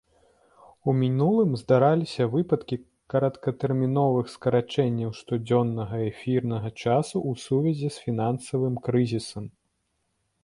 У 0.91 0.93
мінулым 0.99 1.51
здараліся 1.61 2.23
выпадкі 2.35 2.77
кароткатэрміновых 3.13 4.31
скарачэнняў 4.35 5.11
штодзённага 5.19 5.99
эфірнага 6.09 6.69
часу 6.83 7.15
ў 7.29 7.31
сувязі 7.45 7.87
з 7.97 8.07
фінансавым 8.07 8.75
крызісам. 8.89 9.45